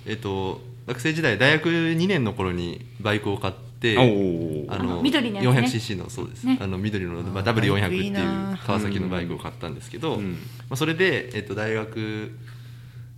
[0.06, 5.78] えっと学生時代大学2年の頃にバイクを買ってあのあの緑のやつね。
[5.78, 6.56] 400cc のそうです、ね。
[6.60, 10.32] あの緑の、まあ、あー W400 バイクいいっていうな川崎のバイクを買ったんですけど、うん。
[10.32, 10.36] ま
[10.70, 12.30] あ、それで、えっと、大学、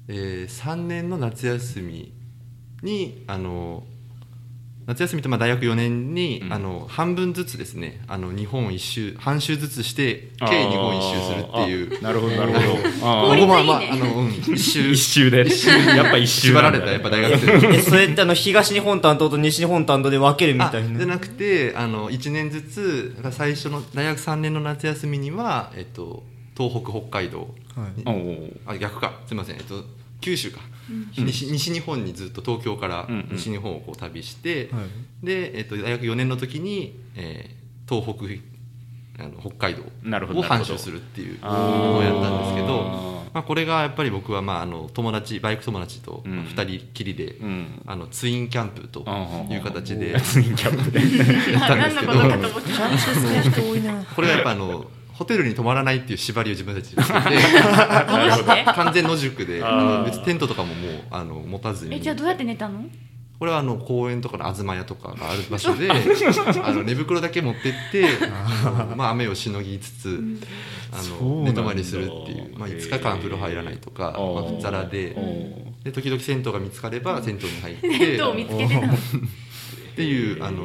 [0.08, 2.12] えー、3年の夏休み
[2.82, 3.84] にあの
[4.86, 6.52] 夏休みとまあ大学4年に、うん。
[6.52, 12.02] あの半分ずつですねあの日本一周半周ずつして計日本一周するっていう。
[12.02, 12.76] なるほどなるほど。
[13.28, 14.90] 僕 まあまああの、うん、一周。
[14.90, 15.46] 一周で。
[15.96, 17.68] やっぱ一周縛られたやっぱ大学生。
[17.76, 20.98] えそれってあの東日本担当と西日本担当で分けるみあたいな？
[20.98, 26.22] じゃなくてあの1年ずつ最初の大学3年の夏休みには、えっと、
[26.56, 28.52] 東北北海道はい。
[28.66, 29.12] あ逆か。
[29.26, 29.84] すみません、えっと、
[30.22, 30.60] 九州か、
[31.18, 33.36] 西西日本にずっと東京からうんうん。
[33.36, 34.80] 西日本をこう旅して、は
[35.22, 35.26] い。
[35.26, 38.24] で、えっと、大学4年の時に、えー東北
[39.22, 46.42] あの北海道なるほどを半周するっていうのをやったんですけどまあ、これがやっぱり僕は、まあ、あの友達バイク友達とうん。
[46.44, 47.82] 2人きりで、うん。
[47.86, 49.00] あのツインキャンプと
[49.50, 51.00] いう形で ツインキャンプで。
[51.52, 52.12] やったんですけど。
[54.14, 54.84] これがやっぱあの
[55.22, 57.14] ホテルに泊まらないっていう縛りを自分たちでして
[58.44, 59.62] て完全野宿で
[60.04, 61.94] 別にテントとかももうあの持たずに。
[61.96, 62.84] えじゃあどうやって寝たの？
[63.38, 68.06] これはあの公園とかの東屋とかがある場所で あの寝袋だけ持ってって
[68.96, 70.20] まあ、雨をしのぎつつ、
[70.92, 75.16] あの寝泊まりするっていう、まあ、5日間風呂入らないとか、まあ、ふっざらで。
[75.84, 77.98] で時々銭湯が見つかれば銭湯に入って。
[77.98, 78.86] 銭湯を見つけてた
[79.92, 80.62] っていうあの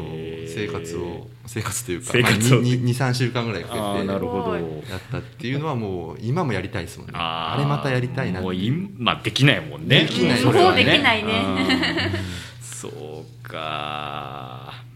[0.58, 4.58] 生活を生活というかまあ、23週間ぐらいかあけてやあなるほど。
[4.58, 7.14] ったっていうのはもう今もやりたいですもんね。
[7.16, 10.02] あれまたやりたいなってもう今できないもんね。
[10.02, 11.32] できないもうそれはできないね。
[11.32, 12.64] うん。
[12.64, 14.87] そうか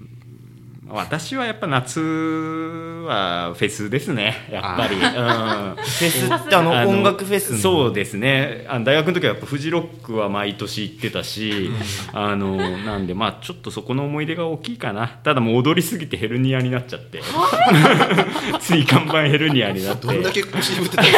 [0.93, 4.35] 私はやっぱ夏はフェスですね。
[4.51, 5.01] やっぱり、うん。
[5.01, 8.65] フェスってあの音楽フェスのそうですね。
[8.67, 11.69] あの大学の時はやっぱフジロックは毎年行ってたし、
[12.13, 15.07] あのなんでまあちょっとそこの思い出が大きいかな。
[15.23, 17.21] ただもう踊りすぎてヘルニアになっちゃって。
[18.59, 20.07] 椎間板ヘルニアになって。
[20.07, 21.03] どんだけ腰振ってた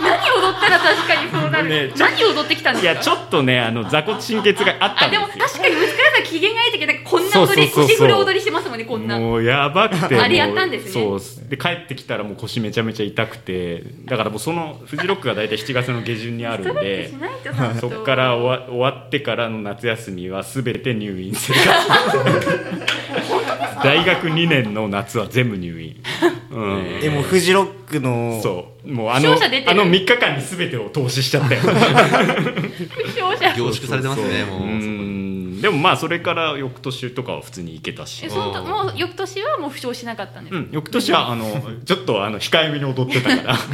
[0.00, 0.68] 何踊った？
[0.68, 2.92] ら確かにそうなる、ね何踊ってきたんですか？
[2.92, 5.44] いやちょっとねあの座骨神経痛があったあでんですよ。
[5.44, 9.18] も確かに息子さん機嫌がいい時なんかこんな踊り腰振る踊りしてますもんねこんな。
[9.18, 10.90] もうやばくてあれやったんですね。
[10.92, 17.10] そうで帰ってきたらもう腰めちゃめちゃ痛くてだからもうそのフジロックが大体7月の下旬にあるんで
[17.80, 21.66] そこから終わ終わってからの夏休みは全て入院生活
[23.82, 25.96] 大学2年の夏は全部入院、
[26.50, 29.34] うん、でもフジロックのそうもうあのあ
[29.74, 31.60] の3日間に全てを投資しちゃったよ。
[33.54, 34.62] 凝縮されてますねもう。
[34.62, 35.17] うん
[35.60, 38.24] でもまあそれから翌年とかは普通に行けたし。
[38.26, 43.58] えそのともう翌年はもう負傷しなかったんですか、うん、翌年はあの ちょっとあの控えめに踊ってたから。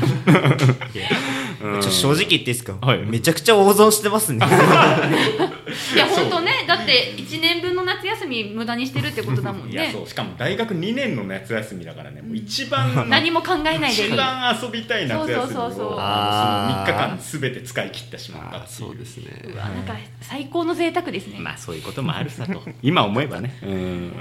[1.64, 2.98] うんちょ正直言っていいですか、はい。
[2.98, 4.44] めちゃくちゃ大損してますね。
[5.94, 10.06] いや本当ねだって1年分の夏休み無駄にしてるってことだもんいやねそう。
[10.06, 14.02] しかも大学2年の夏休みだからねもう一番何も考えないで。
[14.02, 15.74] いい一番遊びたい夏休みをそうそうそうそう。
[15.74, 18.88] そのあー3日間全て使い切ってしまったあっていう。
[18.88, 19.42] そうですね。
[19.54, 22.62] うわなんか最高の贅沢ですね、まあそういうこともあるさと。
[22.82, 23.58] 今思えばね。
[23.62, 24.12] うん。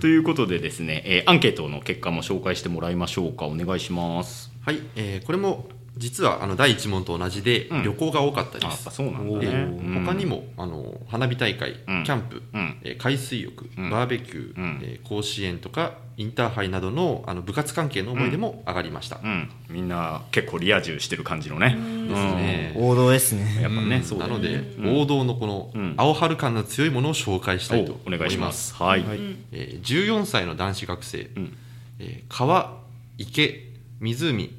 [0.00, 3.46] ということでですね、えーアンケートの結果も紹介してもらいましょうか。
[3.46, 4.52] お願いします。
[4.64, 7.82] はい、えーこれも実はあの第1問と同じでうん。
[7.82, 8.66] 旅行が多かったです。
[8.66, 10.04] あやっぱ、そうなんだでねうん。
[10.06, 12.04] 他にもあの花火大会、うん。
[12.04, 12.78] キャンプ、うん。
[12.82, 13.90] えー海水浴、うん。
[13.90, 14.80] バーベキュー、うん。
[14.82, 19.50] えー甲子園とかインターハイなどのあの部活関係の思い出も上がりました、うん。
[19.68, 21.76] みんな結構リア充してる感じのね。
[22.08, 23.60] ですね、王道ですね。
[23.60, 25.00] やっぱね、なので、うん。
[25.00, 25.94] 王道のこのうん。
[25.98, 28.74] 青春感の強いものを紹介したいとおお願いします。
[28.74, 29.04] はい、
[29.52, 31.56] えー14歳の男子学生、うん。
[31.98, 32.80] えー川
[33.18, 33.68] 池
[34.00, 34.50] 湖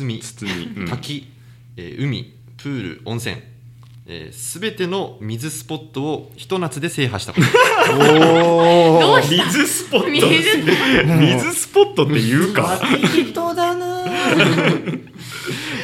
[0.00, 0.88] 包み包みうん。
[0.88, 1.28] 滝、
[1.76, 3.36] えー海プール温泉。
[4.32, 7.46] すべ、全ての水スポットをひと夏で制覇したこと。
[7.96, 10.28] おどうし水スポット。
[10.28, 10.28] 水
[11.38, 12.80] 水スポットって言うか。
[13.14, 14.04] 人だな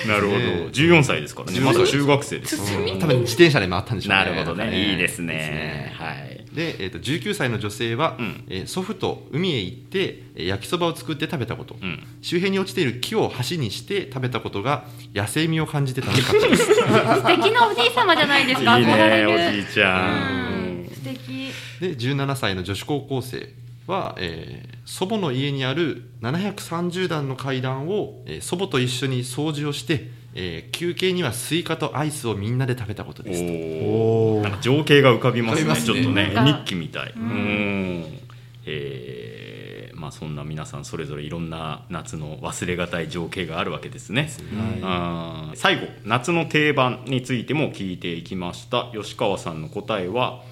[0.07, 0.39] なるほど。
[0.39, 1.61] ね14歳ですからね。
[1.61, 2.59] まだ中学生です。
[2.99, 3.99] 多分自転車で回ったん。
[3.99, 4.17] でしょうね。
[4.17, 4.91] なるほどね。
[4.91, 5.93] いいですね。
[5.97, 8.45] はいで、えー、と19歳の女性は、うん。
[8.49, 12.03] えー祖父と海へ行ってえー焼きそばを作って食べたこと、うん。
[12.23, 16.65] 周辺に落ちている木を箸にして食べたことが野生味を感じて楽しかったです。
[16.75, 20.87] 素敵なおじい様じゃないですかいいねおじいちゃうん。
[20.87, 21.53] ん素敵。
[21.81, 23.51] で17歳の女子高校生
[23.87, 33.43] は、えー祖母の家にある730段の階段を、えー祖母と一緒に掃除をして、えー休憩にはスイカとアイスをみんなで食べたことです。
[33.43, 35.81] おおなんか情景が浮かびますねね。
[35.81, 36.33] ちょっとね。
[36.37, 37.13] 日記みたい。
[37.17, 38.05] うん。
[38.65, 44.29] えーまあそんな皆さんそれぞれいろんな夏の忘れがたい情景があるわけですね。
[44.83, 48.91] あー最後夏の定番についても聞いていきました。
[48.95, 50.43] 吉川さんの答えは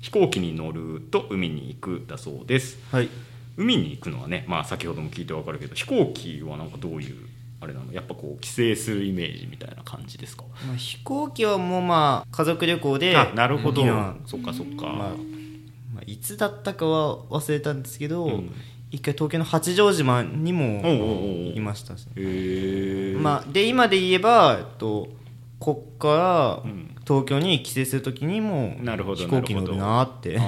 [0.00, 2.78] 飛行機に乗ると海に行くだそうです。
[2.92, 3.08] はい。
[3.56, 7.16] 海に行くのはね、まあ、先ほども聞いて分かるけど飛行機はなんかどういう
[7.60, 7.92] あれなの？
[7.92, 10.44] やっぱこう帰省するイメージみたいな感じですか？
[10.66, 15.06] まあ、飛行機はもうまあ家族旅行であなるほど、沖縄そっかそっか、まあま
[16.00, 18.54] あ、いつだったかは忘れたんですけど、うん。
[18.90, 21.48] 一回東京の八丈島にもおうおうおう。
[21.48, 25.08] 行きましたしへえまあ、で今で言えば、えっと、
[25.58, 30.38] こっからうん東京に帰省するときにもなるほど飛行機乗るなって。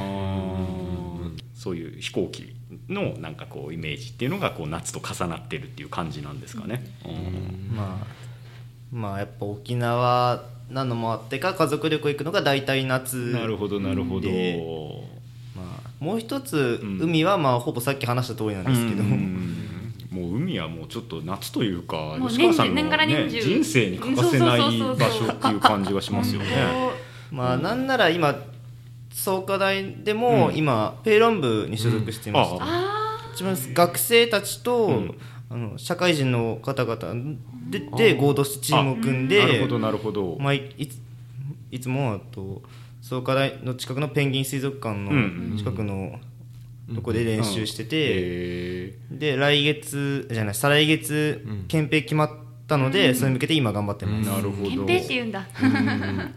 [1.55, 2.55] そういう飛行機
[2.89, 7.77] のなんかこうイメージっていうのがこう夏と重なってるっていう感じなんですかね、うん。
[7.77, 8.07] まあ
[8.91, 14.59] まあやっぱ沖縄なのもあってか家族旅行行くのが大体夏なるほどなるほど、で
[15.55, 16.99] まあ、もう一つ、うん。
[17.01, 19.70] 海はまあほぼさっき話した通りなんですけど、うん
[20.11, 26.47] もう海はもうちょっと夏というか吉川さんの、ね、人生に欠かせない場所っていう感じがしますよね。
[27.31, 28.35] まあなんなら今
[29.13, 30.57] 創価大でもうん。
[30.57, 32.63] 今ペイロン部に所属していまして、うん。
[32.63, 35.19] あ一番学生たちと、うん。
[35.53, 36.99] あの社会人の方々
[37.71, 40.37] でで合同してチームを組んでなるほどなるほど。
[40.39, 40.99] まあ、いいつ
[41.73, 42.63] いつもあと
[43.03, 46.21] 創価大の近くのペンギン水族館の近くの
[46.95, 48.80] とこで練習してて、え
[49.11, 52.31] で来月じゃない再来月憲兵決まっ
[52.67, 54.71] たので、それに向けて今頑張ってます、ーなるほど。
[54.71, 55.47] 憲兵って言うんだ。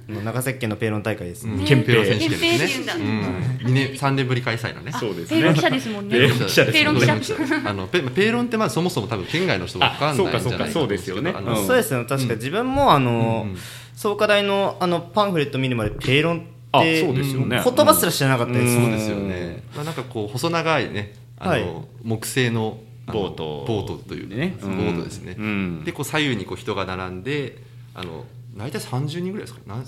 [0.07, 1.65] 長崎県のペーロン大会ですね、うん。
[1.65, 2.83] 憲兵選手権憲兵ですね。
[2.83, 3.65] って言うんだ。
[3.65, 3.67] うん。
[3.67, 4.91] 二年3年ぶり開催のね。
[4.91, 5.41] そうですね。
[5.41, 6.17] ペーロン記者ですもんね。
[6.17, 6.73] ペーロン記者です。
[6.73, 10.71] ペーロン記者あのペペーロンってまずそもそも多分県外の人わかんないんじゃないあそうかそうか。
[10.71, 11.33] そうですよね。
[11.35, 11.67] あのうん。
[11.67, 13.57] そうですよ確か自分もあの、うん
[13.95, 17.61] 創価大のあのパンフレット見るまでペーロンってあそうですよね。
[17.63, 18.83] 言葉すら知らなかったです、うん。
[18.85, 23.65] そうですよね、まあ、なんかこう細長いねあの、はい木製のボート。
[23.67, 24.55] ボートというね。
[24.61, 25.83] ボートですね、うん。
[25.83, 27.57] でこう左右にこう人が並んで
[27.93, 28.25] あの
[28.57, 29.83] 大体30人ぐらいですかな、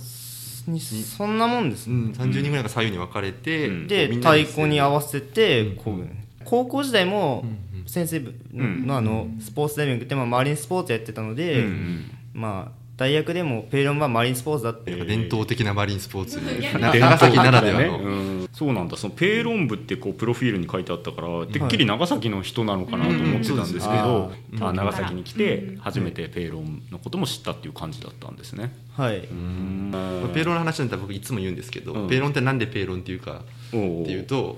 [0.67, 3.87] にそんなもんですね、うん、30人ぐらいが左右に分かれて、うん。
[3.87, 5.75] で太鼓に合わせてうん。
[5.77, 6.07] こう
[6.43, 7.43] 高校時代も
[7.87, 8.21] 先生
[8.53, 12.11] のあのスポーツダイビングってまあマリンスポーツやってたのうで、ん。
[12.33, 14.95] まあ大学でもペーロンはマリンスポーツだって。
[15.03, 18.09] 伝統的なマリンスポーツ長崎 ならではの、う
[18.43, 18.49] ん。
[18.53, 18.95] そうなんだ。
[18.95, 28.73] そのペーロン部ってこうプロフィールに書いてあったからてっきり長崎の人なのかなと思ってたんですけど、うんあ長崎に来てうん初めてペーロンのことも知ったっていう感じだったんですね。
[28.93, 29.89] はい、うん。
[29.91, 32.07] まあペーロンの話なんて僕いつも言うんですけど、うん。
[32.07, 34.57] ペーロンってなんでペーロンっていうかっていうと、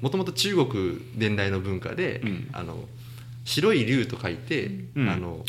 [0.00, 2.48] もともと中国伝来の文化で、うん。
[2.52, 2.84] あの
[3.44, 5.08] 白い竜と書いて、うん。
[5.08, 5.44] あの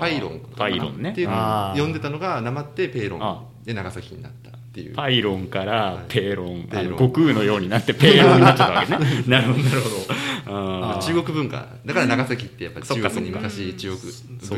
[0.00, 1.10] パイロンパイロンね。
[1.10, 1.80] っていうのあー。
[1.80, 4.94] を呼んでたのがなまってペーロあンで長崎になったっていう。
[4.94, 6.86] パイロンからペーロン、ペーロン。
[6.86, 9.24] あの悟空のようになってペーロンになっちゃったわけね。
[9.28, 9.96] なるほどなるほど。
[10.46, 11.06] あー。
[11.06, 11.68] 中国文化。
[11.86, 14.12] だから長崎ってやっぱり中国に昔中国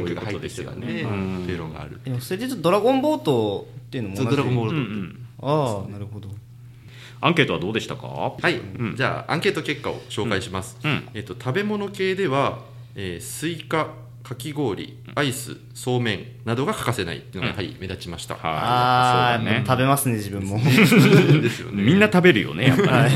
[0.04, 1.42] 文化が入ってきてたんでそういうことですよね。
[1.42, 1.44] うん。
[1.46, 6.28] ペーロンがあるでもそれでドラゴンボートっていうのもドラゴンボールうんうんああなるほど
[7.22, 8.06] アンケートはどうでしたか？
[8.06, 8.96] はい、うん。
[8.96, 11.08] じゃあアンケート結果を紹介します、うん。
[11.14, 12.58] えっと、食べ物系では、
[12.94, 13.88] えースイカ
[14.22, 18.34] かき氷アイスそうめんなどが欠かせないっていうのが、はい、目立ちました。
[18.34, 19.38] はい。
[19.38, 19.58] そうだね。
[19.58, 20.58] ああ食べますね自分も。
[20.58, 21.82] ですよね。
[21.82, 23.14] みんな食べるよねやっぱり、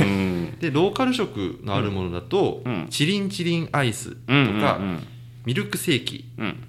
[0.60, 2.86] でローカル食のあるものだと、うん。
[2.90, 4.42] チリンチリンアイスとか、うんう
[4.94, 5.06] ん
[5.44, 6.24] ミルクセーキ。
[6.38, 6.62] うん。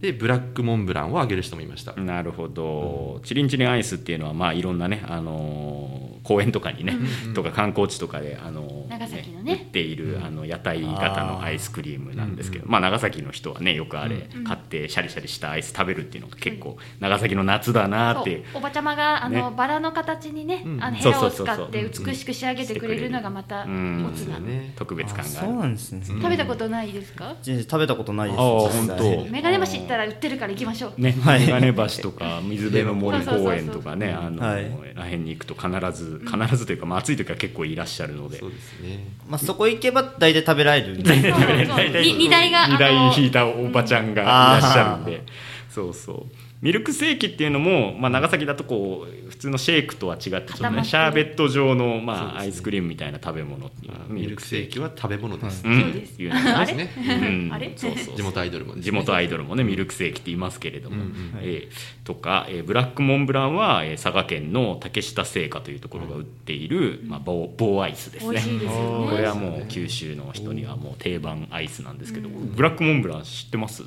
[0.00, 6.96] でブラックモンブランをあげる人もいました、うんなるほど、チリンチリンアイスっていうのはまあいろんなね、あのー公園とかにね、
[7.34, 9.52] とか観光地とかで、あのー長崎のね。
[9.54, 18.44] 売っているあの屋台型のアイスクリームなんですけど、まあ、長崎の人はねよくあれ買ってシャリシャリしたアイス食べるっていうのが結構長崎の夏だなって。
[18.52, 19.56] そうおばちゃまがあの、ね。
[19.56, 20.82] バラの形にね、うん。
[20.84, 24.06] あのヘラを使って美しく仕上げてくれるのがまたうん。
[24.06, 24.38] おつな
[24.76, 25.58] 特別感があそうる。
[25.58, 27.34] なんですね、食べたことないですか？
[27.42, 29.30] 全然食べたことないですあ本当。
[29.30, 34.70] メガネ橋行ったら売ってるから行きましょう、ね、はいメガネ橋とか水辺の森公園とかね、あの、はい。
[34.94, 38.38] らへんに行くと必ず必ずというか、まあ、暑い時は結構いらっしゃるので。
[38.38, 39.06] そうですね。
[39.28, 41.22] まあ、そこ行けば大体食べられるんで。
[41.22, 45.24] そうそうに荷台が荷台あの引いたおばちゃんがいらっしゃるんで、
[45.68, 55.82] そうそうミルクセーキっていうのも、まあ、長崎だとこう普通のシェイクとは違ってちょっシャーベット状の、まあアイスクリームみたいな食べ物っていうあミルクセーキは食べ物です、うん。
[55.82, 56.18] そうです。
[56.20, 56.90] ね。
[56.96, 57.52] うん。
[57.52, 57.72] あれ？
[57.74, 58.16] そうそうそう。
[58.16, 59.64] 地元アイドルも地元アイドルもね。
[59.64, 68.32] ミルクセーキって言いますけれども、うんうんえーとか、えーブラックモンブランは、えー佐賀県の竹下製菓というところが売っている、まあ、棒棒アイスですね。
[68.32, 69.10] 美味しいですよね。
[69.10, 73.82] これはもう九州の人にはもう定番アイスなんですけど、ブラックモンブラン知ってます？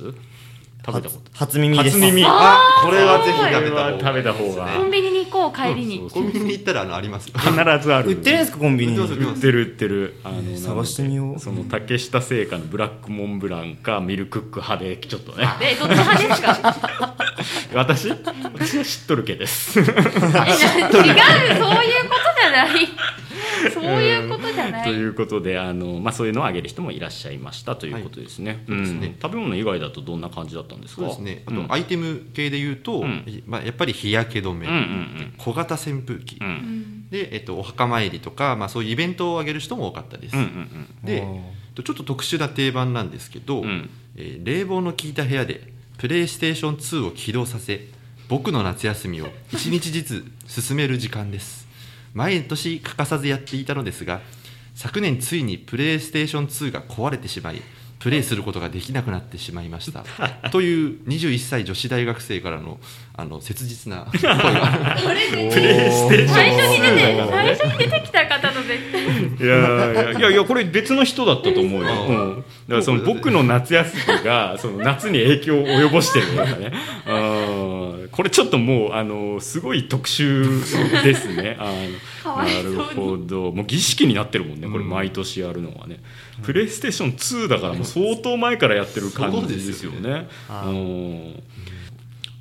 [0.85, 1.31] 食べたこと。
[1.33, 1.97] 初耳です。
[1.99, 2.23] 初耳。
[2.25, 3.39] あこれはぜひ
[3.99, 4.67] 食べた方が。
[4.77, 7.27] コンビニに行こう帰りに、そうコンビニに行ったらあのあります。
[7.27, 8.09] よ必ずある。
[8.09, 8.99] 売ってるんですかコンビニに。
[8.99, 11.39] 売ってます売ってる売ってるあの探してみよう。
[11.39, 15.47] その竹下製菓のブラックモンブランかミルクック派でちょっとね。
[15.61, 17.15] えどっち派ですか？
[17.73, 18.09] 私？
[18.53, 19.79] 私は知っとるけです。
[19.81, 21.11] 違うそういうことじゃ
[22.51, 22.87] ない
[23.73, 29.07] そういうことじゃない、ということであの、まあ、そういうのをあげる人もいらっしゃいましたということですね,、そうですね。
[29.07, 29.15] ん。
[29.21, 31.01] 食べ物以外だとどんな感じだったんですか？
[31.01, 31.43] そうですね。
[31.45, 33.43] あと、うんアイテム系で言うと、うん。
[33.47, 36.39] まあ、やっぱり日焼け止め、うんうん小型扇風機、
[37.09, 41.23] で、えっと、お墓参りとか、まあ、そういうイベントを挙げる人も多かったです、うんうんで
[41.83, 43.89] ちょっと特殊な定番なんですけど、うん。
[44.15, 47.87] えー冷房の効いた部屋でプレイステーション2を起動させ
[48.27, 51.64] 僕の夏休みを1日ずつ進める時間です
[52.15, 54.21] 毎年欠かさずやっていたのですが
[54.73, 57.61] 昨年ついにプレイステーション2が壊れてしまい
[57.99, 60.03] プレイすることができなくなってしまいました。
[60.51, 62.79] という21歳女子大学生からの
[63.17, 69.45] あの切実な声 がこれでプレイステーション最初に出て2最初に出てきた方の絶対。
[69.45, 76.73] いやいやいやこれ別の人だったと思うよ、うん、だからその僕の夏休みが その夏に影響を及ぼしてるとかね。
[77.07, 77.11] う
[78.05, 78.09] ん。
[78.11, 81.57] これちょっともうあのすごい特殊ですね。
[82.25, 83.51] なるほど。
[83.51, 85.99] もう儀式になってるもんねこれ毎年やるのはね、
[86.43, 90.27] プレイステーション2だからもう相当前からやってる感じですよね。
[90.49, 91.43] あーうん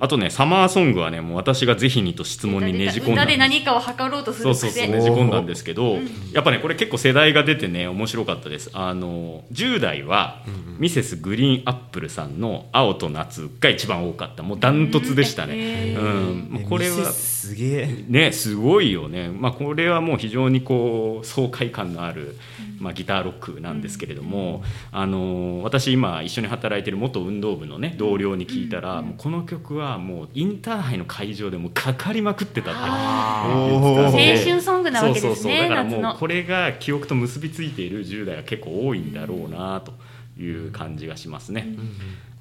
[0.05, 5.99] あとねサマーソングはねもう私がぜひにと質問にねじ込んだ歌で何かを測ろうとするそうそうそうねじ込んだんですけど、
[6.33, 8.71] やっぱねこれ結構世代が出てね面白かったです。
[8.75, 10.43] あの10代は、
[10.79, 14.43] ミセスグリーンアップルさんの「青と夏」が一番多かった。
[14.43, 16.49] もうダントツでしたね、うん。
[16.51, 17.11] もうこれは
[17.45, 18.05] すげえ。
[18.09, 22.37] ねすごいよね、まあ、これはもう非常にこう爽快感のある、
[22.79, 32.81] まあ、ギターロックなんですけれども、あの私今一緒に働いてる元運動部のね同僚に聞いたら、もうこの曲はもうインターハイの会場でもうかかりまくってたって。
[32.81, 35.63] 青春ソングなわけですねそうそうそう。
[35.63, 39.93] だからもうこれが記憶と結びついている10代は結構多いんだろうなと
[40.41, 41.69] いう感じがしますね。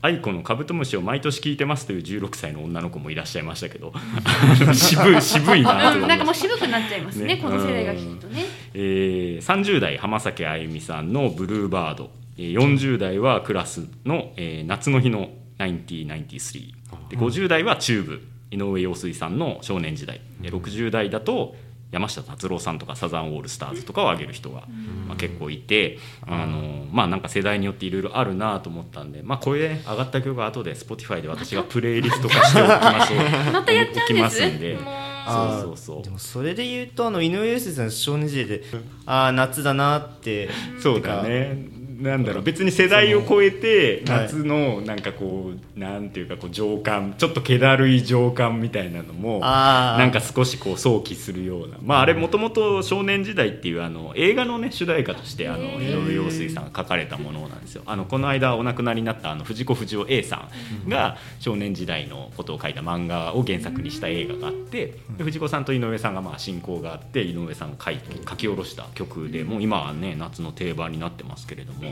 [0.03, 3.93] 愛子のカブトムシを毎年聞いてますという16歳の女の子もいらっしゃいましたけど。
[4.75, 7.37] 渋い渋いなうんなんかもう渋くなっちゃいますねね。
[7.37, 8.43] この世代が聞くとね。
[8.73, 15.29] えー30代浜崎あゆみさんの「ブルーバード」えー40代はクラスの、えー夏の日の
[15.59, 16.71] 1993
[17.09, 18.27] で50代はチューブ。
[18.51, 21.55] 井上陽水さんの「少年時代」で60代だと
[21.93, 24.67] 山下達郎さんとかサザンオールスターズとかを挙げる人が、
[25.07, 34.21] まあ、結構いてあのまあなんか世代によっていろいろあるなと思ったんでまあこれね上がった曲が後で Spotify で私がプレイリスト化しておきましょうまたやっちゃうんです？
[34.21, 34.77] ますんで。
[35.25, 36.03] そうそうそう。
[36.03, 38.63] でもそれで言うとあの井上陽水さんの少年時代で
[39.05, 40.49] ああ夏だなって。
[40.81, 51.77] そうだねなんだろう別に世代を超えて夏のなんかこうなんていうかこう情感ちょっと気だるい情感みたいなのもなんか少しこう想起するような。
[51.81, 57.83] まああれもともと「少年時代」っていうあの映画のね主題歌としてあの井上陽水さんが書かれたものなんですよ。
[57.85, 60.47] あのこの間お亡くなりになったあの藤子不二雄 A さ
[60.85, 71.82] んが少年時代のことを書いた漫画を原作にした映画があってで藤子さんと井上さんがまあ親交があって井上さんが書い書き下ろした曲でもう今はね夏の定番になってますけれども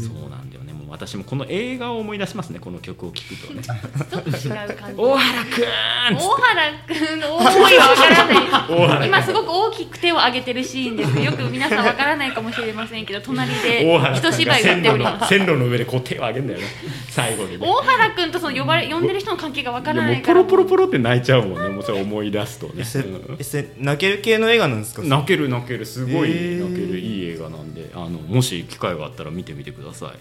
[0.00, 0.72] そうなんだよね。
[0.72, 2.60] もう私もこの映画を思い出しますね。
[2.60, 3.62] この曲を聴くとね。
[3.62, 5.02] ちょっと違う感じ。
[5.02, 9.08] 大原くーん大原くんの思いはわからない。
[9.08, 11.18] 今すごく大きく手を上げてるシーンです。
[11.18, 13.84] よく皆さんわからないかもしれませんけど隣で
[14.14, 15.28] 一芝居打っております。
[15.28, 16.66] 線路の上でこう手を上げるんだよね。
[17.10, 17.66] 最後にね。
[17.66, 20.40] 大原くんとその呼ばれ呼んでる人の関係がわからないから。
[20.40, 21.68] ロポロポロって泣いちゃうもんね。
[21.70, 22.84] もうそれ思い出すとね。
[23.78, 25.02] 泣ける系の映画なんですか？
[25.02, 25.86] 泣ける泣ける。
[25.86, 26.98] すごい泣ける。
[26.98, 27.90] いい映画なんで。
[27.94, 30.12] あのもし機会があったら見てみてくださ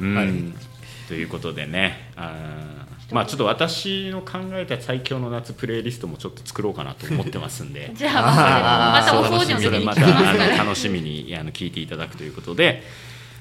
[0.00, 0.02] い。
[0.02, 0.14] うん。
[0.14, 0.28] はい。
[1.08, 2.10] ということでね。
[2.16, 3.14] あー。
[3.14, 7.92] まあちょっと私の考えた最強の夏プレイリストもちょっと作ろうかなと思ってますんで。
[7.94, 12.82] じゃあまたお掃除の時また楽しみにあの聞いていただくということで。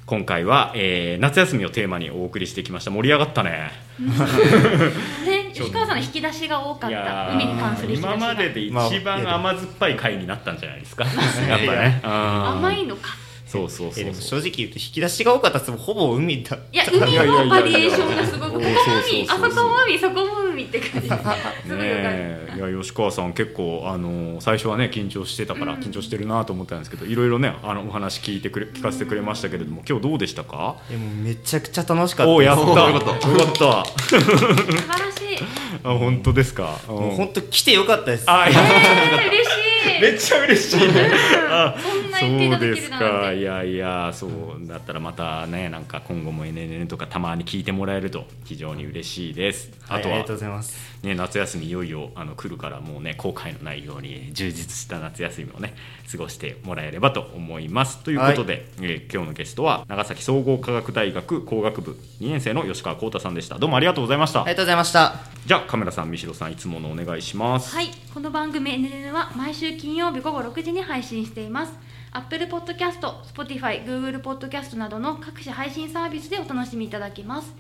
[0.06, 2.91] 今回は、えー夏休みをテーマにお送りしてきました。
[2.91, 3.72] 盛り上がったね。
[3.97, 7.30] ね吉川さんの引き出しが多かった。
[7.34, 11.06] 海に関する今までで一番甘酸っぱい回になったんじゃないですか。
[11.47, 12.01] やっぱね。
[12.04, 13.16] 甘いのか
[13.54, 16.58] そうそうそうえでも正直言うと引き出しが多かったっつってもほぼ海だ。
[16.72, 30.76] いや 海のバリエーションがすごくここも海あそうそうそうそこも海そこも海って感じすごいよかっねえいや吉川さん結構あの最初はね緊張してたから緊張してるなと思ったんですけどいろいろねあのお話聞いてくれ聞かせてくれましたけれども今日どうでしたか？
[30.89, 32.62] でもめちゃくちゃ楽しかったおおやった。
[32.64, 32.82] よか
[33.14, 33.54] ったよかった。
[33.54, 35.43] た素晴らしい。
[35.84, 36.78] あ本当ですか？
[36.88, 38.24] もう本当来てよかったです。
[38.28, 40.01] あえー嬉しい。
[40.01, 41.12] めっちゃ嬉しいね。
[41.33, 41.33] あ
[41.78, 42.82] そんな言っていただけるなんて。
[42.82, 43.34] そうですか。
[43.34, 44.32] いやいやそう
[44.68, 49.72] だったらまたねなんか今後も NNN とかたまに聞いてもらえると非常に嬉しいです。
[49.88, 50.12] あとは。
[50.12, 55.76] はいありがとうございますね、夏休みいよいよあの来るからもうね後悔のないように充実した夏休みをね
[56.10, 57.97] 過ごしてもらえればと思います。
[57.99, 61.91] ということで、えー今日のゲストは長崎総合科学大学工学部
[62.22, 63.60] 2年生の吉川幸太さんでした。
[63.60, 65.16] どうもありがとうございました、ありがとうございました。
[65.45, 67.76] じゃあカメラさん三代さんいつものお願いします。
[67.76, 71.74] はい、この番組 NN は毎週金曜日午後6時に配信しています。
[72.12, 77.54] Apple Podcast、Spotify、Google Podcast などの各種配信サービスでお楽しみいただけます。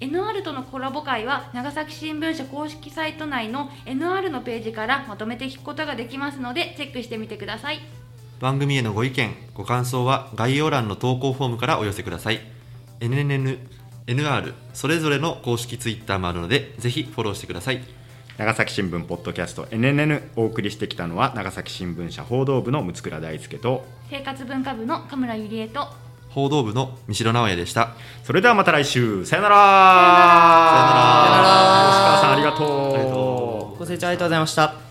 [0.00, 7.80] NR とのコラボ会は長崎新聞社公式サイト内の NR のページからまとめて聞くことができますのでチェックしてみてください。
[8.38, 12.40] 番組へのご意見ご感想は概要欄の投稿フォームからお寄せください
[13.00, 13.58] NNN
[14.06, 17.82] NR それぞれの公式ツイッターもあるのでぜひフォローしてください
[18.36, 25.88] 長崎新聞ポッドキャスト NNN お送りしてきたのは長崎新聞社報道部の六倉大輔と生活文化部の神村ゆりえと
[26.36, 27.94] 報道部の三代直哉でした。
[28.22, 29.24] それではまた来週。
[29.24, 29.56] さよなら。
[29.56, 29.62] さ
[31.30, 31.88] よなら。
[31.88, 33.78] 吉川さんありがとうありがとう。
[33.78, 34.85] ご清聴ありがとうございました